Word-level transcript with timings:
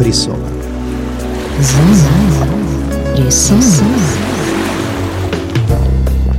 фрисона. 0.00 0.48
Зона 1.60 1.94
фрисона. 3.14 3.60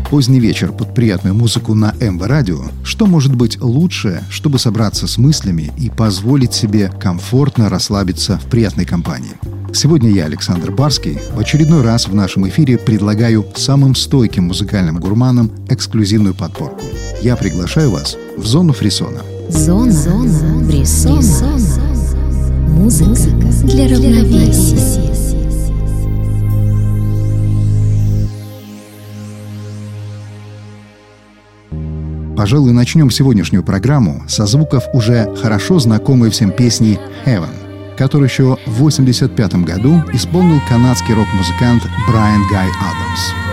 Поздний 0.10 0.40
вечер 0.40 0.72
под 0.72 0.96
приятную 0.96 1.36
музыку 1.36 1.76
на 1.76 1.94
МВ 2.00 2.26
Радио. 2.26 2.64
Что 2.84 3.06
может 3.06 3.36
быть 3.36 3.62
лучше, 3.62 4.24
чтобы 4.32 4.58
собраться 4.58 5.06
с 5.06 5.20
мыслями 5.20 5.72
и 5.78 5.92
позволить 5.92 6.54
себе 6.54 6.92
комфортно 7.00 7.70
расслабиться 7.70 8.40
в 8.44 8.50
приятной 8.50 8.86
компании? 8.86 9.34
Сегодня 9.74 10.10
я, 10.10 10.26
Александр 10.26 10.72
Барский, 10.72 11.20
в 11.36 11.40
очередной 11.40 11.84
раз 11.84 12.08
в 12.08 12.16
нашем 12.16 12.48
эфире 12.50 12.80
предлагаю 12.80 13.46
самым 13.56 13.94
стойким 13.94 14.46
музыкальным 14.46 15.00
гурманам 15.00 15.52
эксклюзивную 15.70 16.34
подборку. 16.34 16.82
Я 17.22 17.36
приглашаю 17.36 17.92
вас 17.92 18.18
в 18.38 18.46
зону 18.46 18.74
фрисона. 18.74 19.22
Зона, 19.50 19.92
Зона 19.92 20.66
фрисона. 20.66 21.91
Музыка 22.82 23.14
для 23.66 23.88
равновесия. 23.88 25.14
Пожалуй, 32.36 32.72
начнем 32.72 33.12
сегодняшнюю 33.12 33.64
программу 33.64 34.24
со 34.28 34.48
звуков 34.48 34.86
уже 34.94 35.32
хорошо 35.36 35.78
знакомой 35.78 36.32
всем 36.32 36.50
песни 36.52 37.00
«Heaven», 37.28 37.54
которую 37.98 38.28
еще 38.28 38.58
в 38.66 38.82
1985 38.82 39.64
году 39.64 40.02
исполнил 40.12 40.60
канадский 40.68 41.14
рок-музыкант 41.14 41.84
Брайан 42.08 42.42
Гай 42.50 42.66
Адамс. 42.66 43.51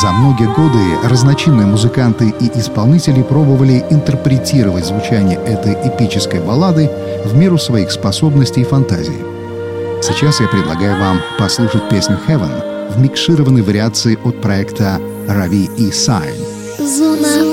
За 0.00 0.10
многие 0.10 0.48
годы 0.54 1.08
разночинные 1.08 1.66
музыканты 1.66 2.34
и 2.40 2.58
исполнители 2.58 3.22
пробовали 3.22 3.84
интерпретировать 3.90 4.86
звучание 4.86 5.38
этой 5.38 5.74
эпической 5.74 6.40
баллады 6.40 6.90
в 7.24 7.36
меру 7.36 7.58
своих 7.58 7.90
способностей 7.90 8.62
и 8.62 8.64
фантазий. 8.64 9.18
Сейчас 10.02 10.40
я 10.40 10.48
предлагаю 10.48 10.98
вам 10.98 11.20
послушать 11.38 11.88
песню 11.88 12.18
«Heaven» 12.26 12.94
в 12.94 12.98
микшированной 12.98 13.62
вариации 13.62 14.18
от 14.24 14.40
проекта 14.40 14.98
«Рави 15.28 15.68
и 15.76 15.90
Сайн». 15.92 16.34
Зона 16.78 17.52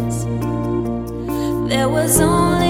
years, 0.00 1.68
there 1.68 1.88
was 1.88 2.20
only 2.20 2.69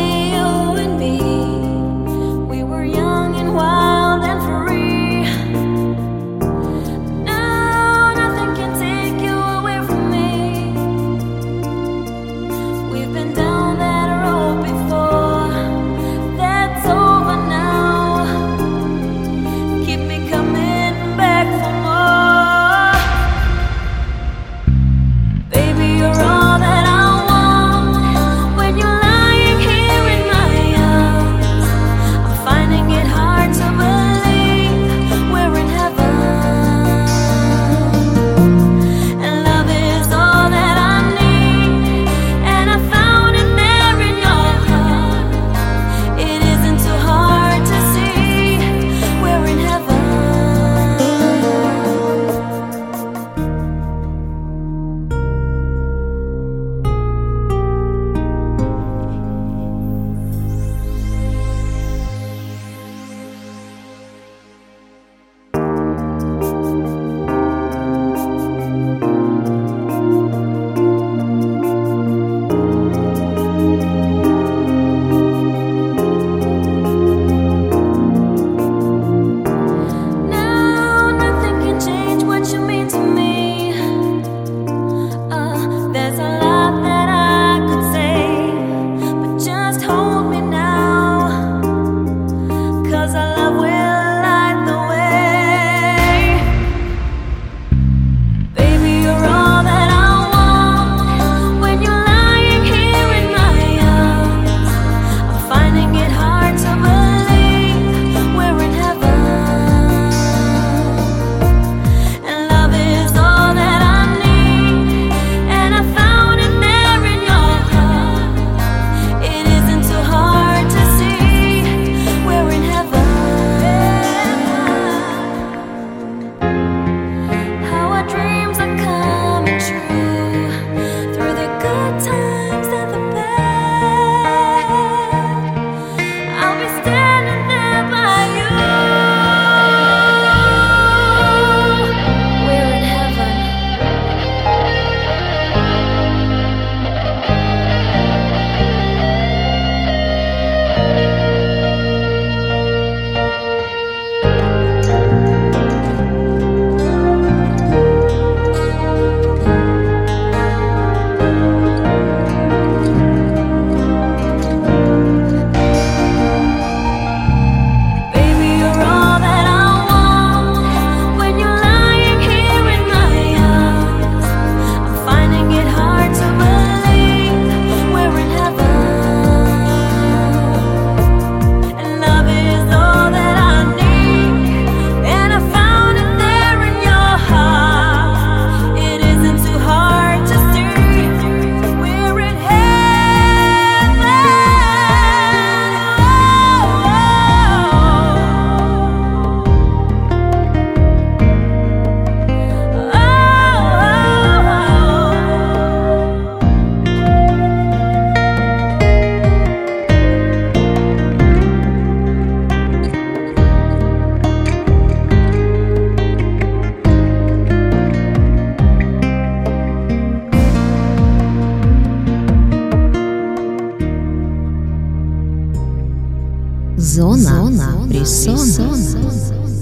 Зона, 227.00 227.30
Зона 227.30 227.72
фрисона. 227.88 228.76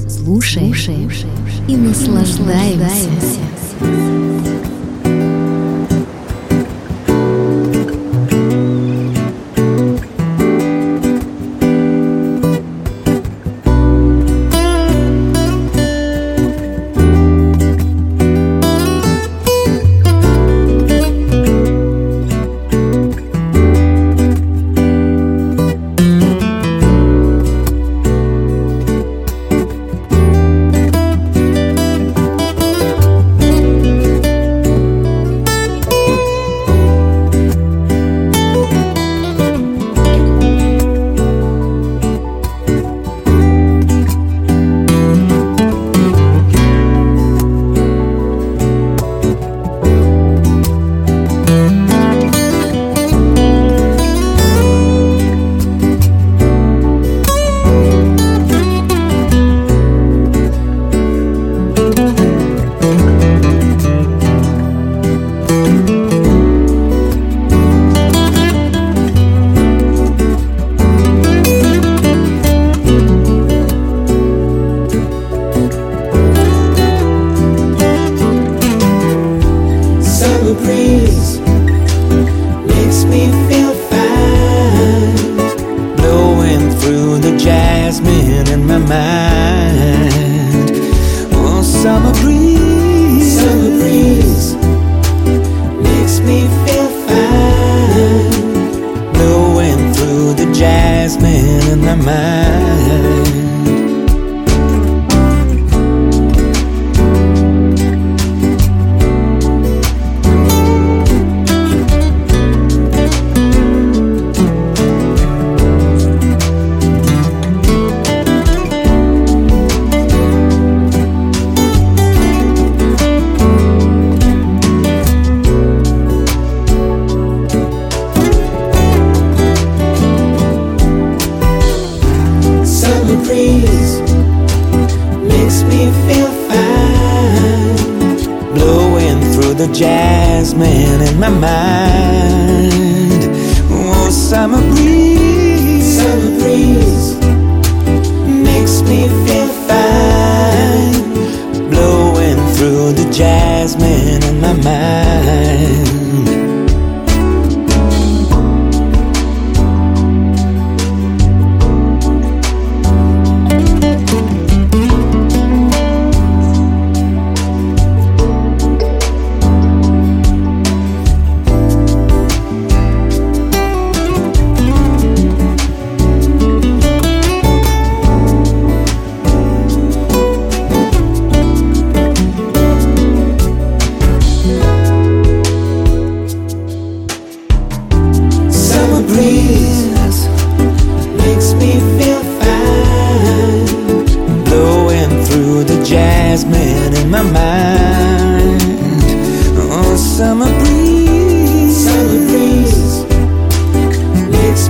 Слушай 0.09 0.75
и 1.69 1.77
наслаждаемся. 1.77 3.09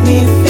me 0.05 0.48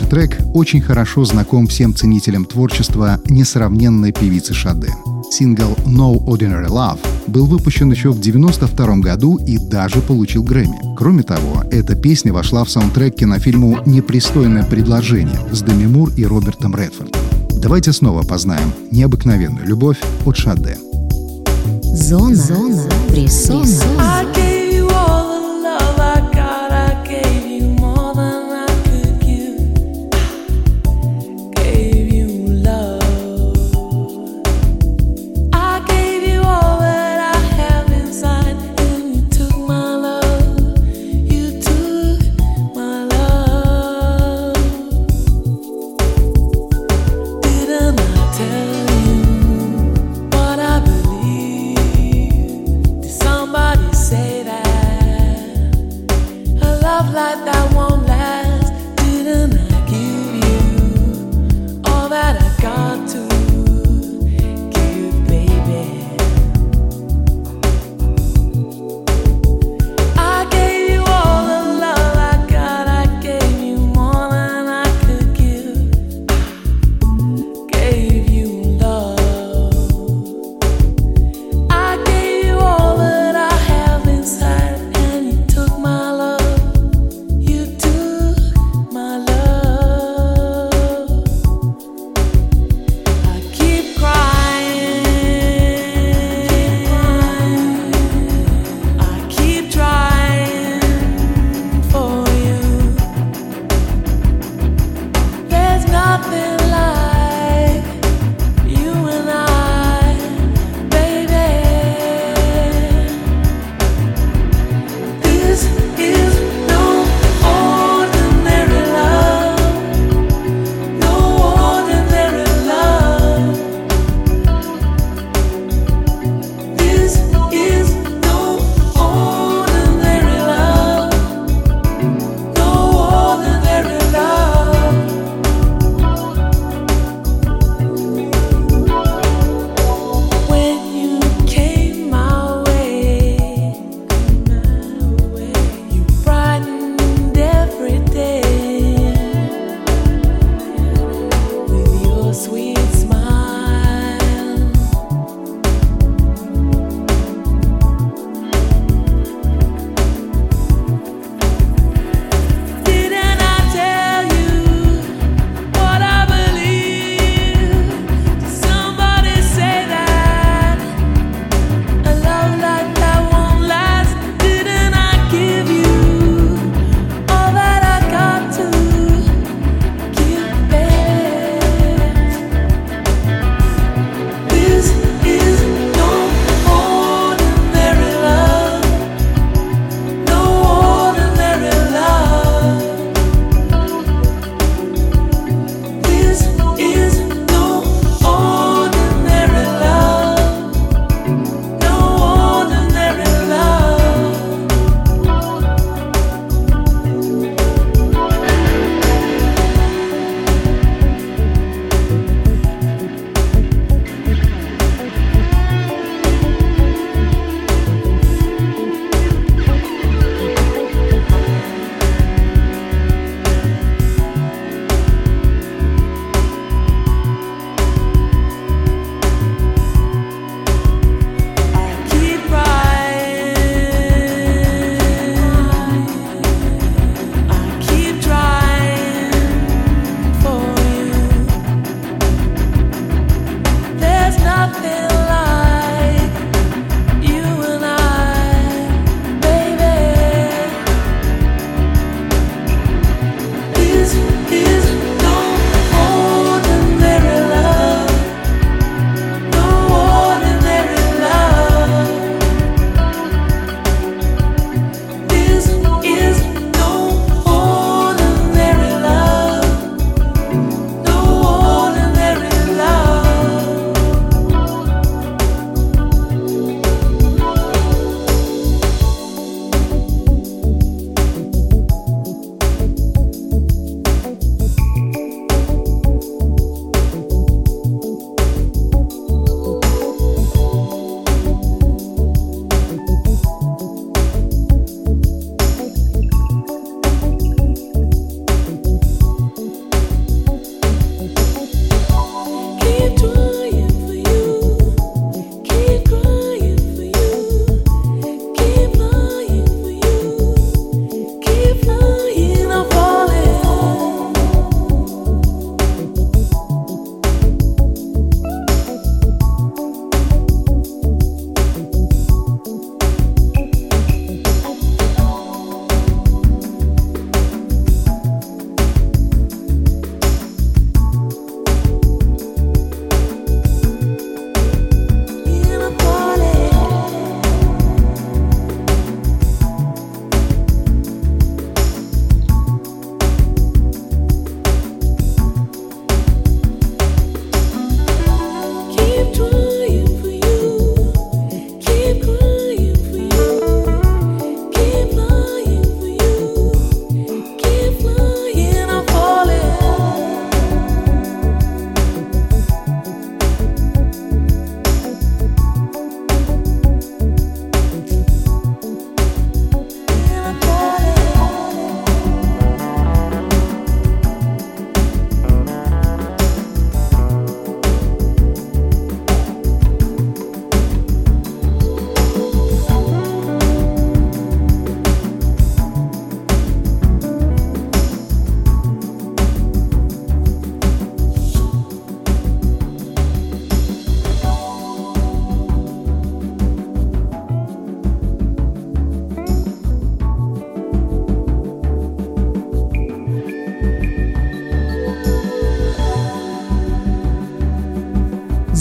умиротворяющий 0.00 0.06
трек 0.06 0.38
очень 0.54 0.80
хорошо 0.80 1.24
знаком 1.24 1.66
всем 1.66 1.94
ценителям 1.94 2.44
творчества 2.44 3.20
несравненной 3.28 4.12
певицы 4.12 4.54
Шаде. 4.54 4.92
Сингл 5.30 5.76
«No 5.86 6.18
Ordinary 6.26 6.68
Love» 6.68 6.98
был 7.26 7.46
выпущен 7.46 7.90
еще 7.90 8.08
в 8.08 8.18
1992 8.18 8.96
году 8.96 9.36
и 9.36 9.58
даже 9.58 10.00
получил 10.00 10.42
Грэмми. 10.42 10.96
Кроме 10.96 11.22
того, 11.22 11.62
эта 11.70 11.94
песня 11.94 12.32
вошла 12.32 12.64
в 12.64 12.70
саундтрек 12.70 13.16
кинофильму 13.16 13.78
«Непристойное 13.86 14.64
предложение» 14.64 15.38
с 15.52 15.62
Деми 15.62 15.86
Мур 15.86 16.10
и 16.16 16.24
Робертом 16.24 16.74
Редфордом. 16.74 17.20
Давайте 17.52 17.92
снова 17.92 18.22
познаем 18.22 18.72
необыкновенную 18.90 19.66
любовь 19.66 19.98
от 20.26 20.36
Шаде. 20.36 20.76
Зона, 21.82 22.34
зона, 22.34 22.88
фрисон. 23.08 23.66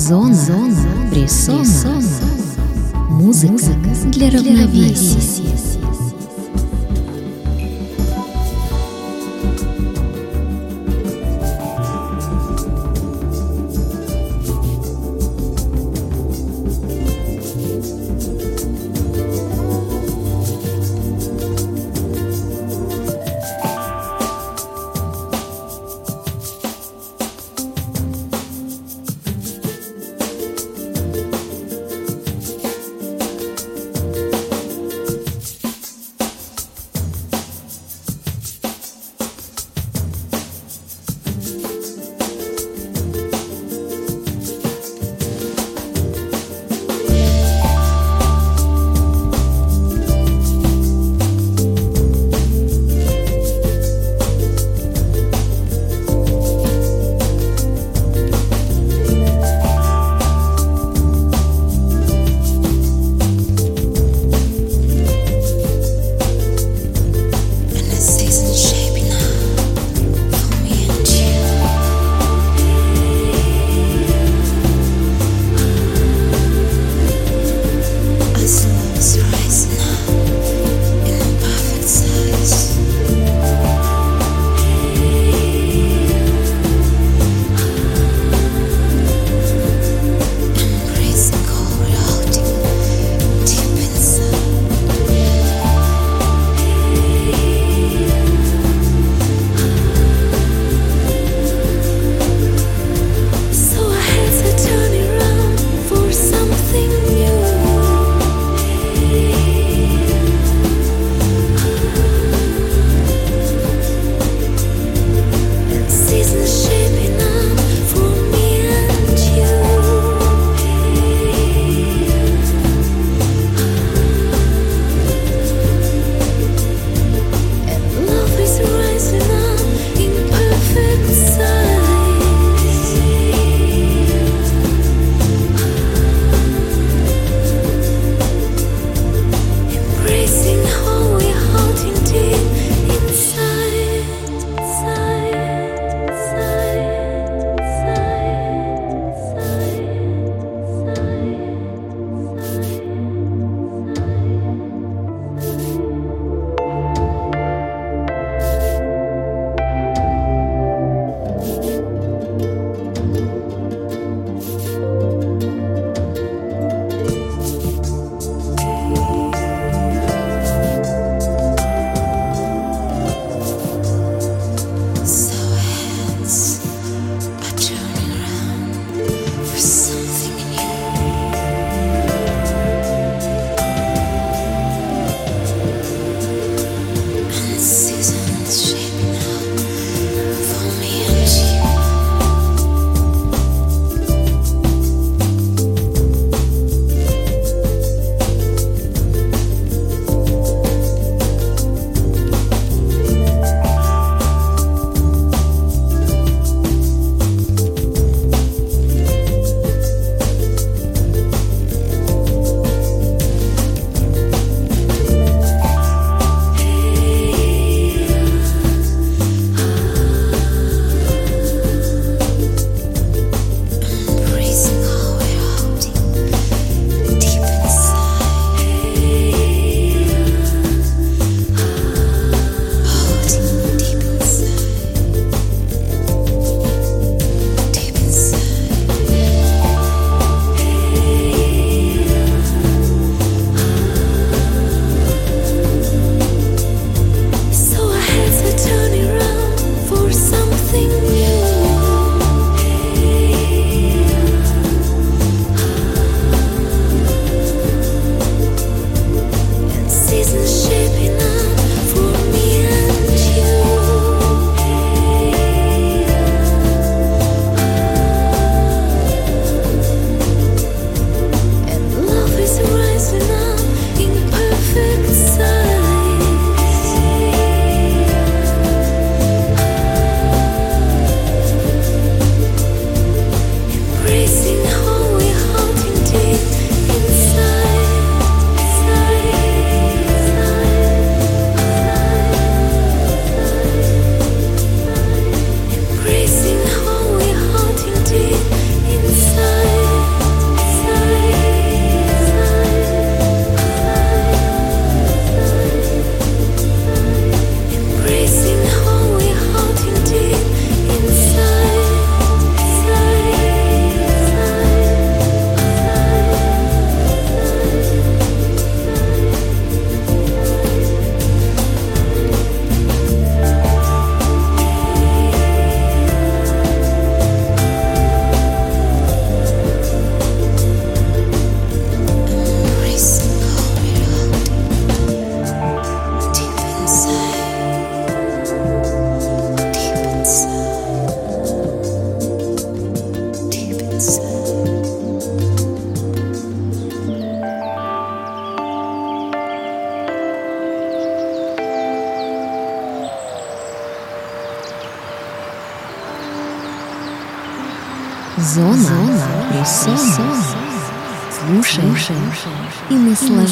Зона, 0.10 0.34
зона, 0.34 0.88
прессона. 1.12 2.02
Музыка 3.12 3.76
для 4.06 4.32
равновесия. 4.32 5.59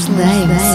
Наслаждаемся. 0.07 0.66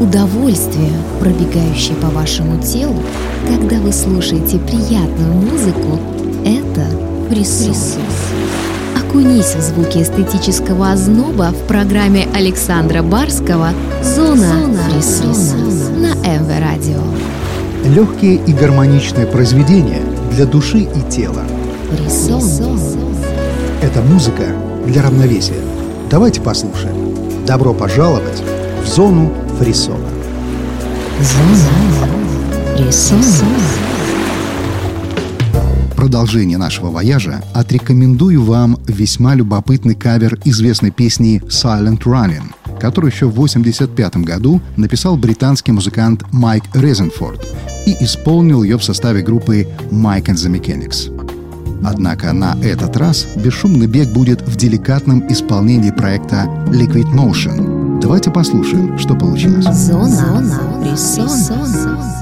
удовольствие, 0.00 0.92
пробегающее 1.20 1.94
по 1.96 2.08
вашему 2.08 2.60
телу, 2.60 3.02
когда 3.46 3.76
вы 3.76 3.92
слушаете 3.92 4.58
приятную 4.58 5.34
музыку, 5.34 5.98
это 6.44 6.86
присутствие. 7.28 8.04
Окунись 8.96 9.54
в 9.54 9.60
звуки 9.60 9.98
эстетического 9.98 10.92
озноба 10.92 11.52
в 11.52 11.66
программе 11.66 12.26
Александра 12.34 13.02
Барского 13.02 13.70
«Зона, 14.02 14.72
Зона 15.00 15.90
на 15.98 16.14
МВ 16.14 16.60
Радио. 16.60 17.00
Легкие 17.84 18.36
и 18.36 18.52
гармоничные 18.52 19.26
произведения 19.26 20.02
для 20.32 20.46
души 20.46 20.80
и 20.80 21.10
тела. 21.10 21.42
Фрисон. 21.90 22.78
Это 23.82 24.00
музыка 24.02 24.44
для 24.86 25.02
равновесия. 25.02 25.54
Давайте 26.10 26.40
послушаем. 26.40 27.16
Добро 27.46 27.74
пожаловать 27.74 28.42
в 28.84 28.86
зону 28.86 29.32
Фрисова. 29.60 29.98
Продолжение 35.94 36.56
нашего 36.56 36.90
вояжа 36.90 37.42
отрекомендую 37.52 38.42
вам 38.42 38.78
весьма 38.86 39.34
любопытный 39.34 39.94
кавер 39.94 40.38
известной 40.46 40.90
песни 40.90 41.42
«Silent 41.48 42.04
Running», 42.04 42.54
которую 42.80 43.12
еще 43.12 43.26
в 43.26 43.32
1985 43.32 44.16
году 44.24 44.62
написал 44.78 45.18
британский 45.18 45.72
музыкант 45.72 46.24
Майк 46.32 46.64
Резенфорд 46.72 47.46
и 47.84 47.94
исполнил 48.02 48.62
ее 48.62 48.78
в 48.78 48.84
составе 48.84 49.20
группы 49.20 49.68
«Mike 49.90 50.28
and 50.28 50.36
the 50.36 50.50
Mechanics». 50.50 51.14
Однако 51.84 52.32
на 52.32 52.56
этот 52.62 52.96
раз 52.96 53.26
бесшумный 53.36 53.86
бег 53.86 54.08
будет 54.08 54.40
в 54.40 54.56
деликатном 54.56 55.30
исполнении 55.30 55.90
проекта 55.90 56.46
Liquid 56.68 57.12
Motion— 57.12 57.76
Давайте 58.00 58.30
послушаем, 58.30 58.98
что 58.98 59.14
получилось. 59.14 59.64
Зона. 59.64 60.08
Зона. 60.08 60.96
Зона. 60.96 61.66
Зона. 61.66 62.20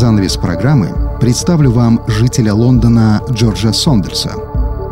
Занавес 0.00 0.38
программы 0.38 0.94
представлю 1.20 1.72
вам 1.72 2.00
жителя 2.06 2.54
Лондона 2.54 3.20
Джорджа 3.30 3.74
Сондерса. 3.74 4.30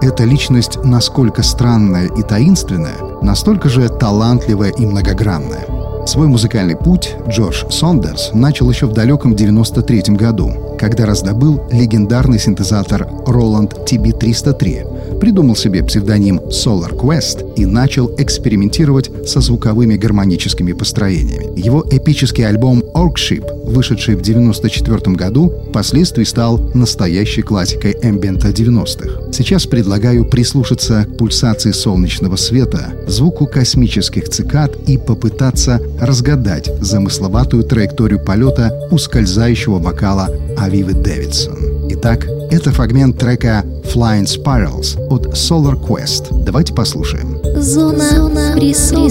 Эта 0.02 0.24
личность 0.24 0.84
насколько 0.84 1.42
странная 1.42 2.08
и 2.08 2.20
таинственная, 2.20 2.98
настолько 3.22 3.70
же 3.70 3.88
талантливая 3.88 4.68
и 4.68 4.84
многогранная. 4.84 5.64
Свой 6.06 6.26
музыкальный 6.26 6.76
путь 6.76 7.14
Джордж 7.26 7.64
Сондерс 7.70 8.32
начал 8.34 8.70
еще 8.70 8.84
в 8.84 8.92
далеком 8.92 9.34
93 9.34 10.14
году, 10.14 10.76
когда 10.78 11.06
раздобыл 11.06 11.62
легендарный 11.72 12.38
синтезатор 12.38 13.08
Roland 13.26 13.86
TB-303, 13.86 15.18
придумал 15.20 15.56
себе 15.56 15.82
псевдоним 15.82 16.38
Solar 16.48 16.94
Quest 16.94 17.54
и 17.54 17.64
начал 17.64 18.10
экспериментировать 18.18 19.10
со 19.26 19.40
звуковыми 19.40 19.96
гармоническими 19.96 20.72
построениями. 20.72 21.58
Его 21.58 21.84
эпический 21.90 22.46
альбом 22.46 22.82
Orkship, 22.94 23.57
вышедший 23.68 24.16
в 24.16 24.22
94 24.22 25.14
году, 25.14 25.52
впоследствии 25.68 26.24
стал 26.24 26.58
настоящей 26.74 27.42
классикой 27.42 27.96
эмбиента 28.02 28.48
90-х. 28.48 29.32
Сейчас 29.32 29.66
предлагаю 29.66 30.24
прислушаться 30.24 31.04
к 31.04 31.16
пульсации 31.16 31.72
солнечного 31.72 32.36
света, 32.36 32.92
звуку 33.06 33.46
космических 33.46 34.28
цикад 34.28 34.76
и 34.86 34.98
попытаться 34.98 35.80
разгадать 36.00 36.70
замысловатую 36.80 37.64
траекторию 37.64 38.24
полета 38.24 38.88
ускользающего 38.90 39.78
вокала 39.78 40.28
Авивы 40.56 40.94
Дэвидсон. 40.94 41.90
Итак, 41.90 42.26
это 42.50 42.70
фрагмент 42.70 43.18
трека 43.18 43.64
Flying 43.84 44.24
Spirals 44.24 44.98
от 45.08 45.26
Solar 45.34 45.78
Quest. 45.78 46.44
Давайте 46.44 46.74
послушаем. 46.74 47.38
Зона, 47.60 48.10
Зона 48.10 48.52
фрисон. 48.54 49.10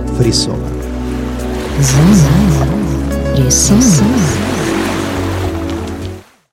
фрисона. 0.21 0.67
Зона. 1.81 2.65
Фрисон. 3.35 3.81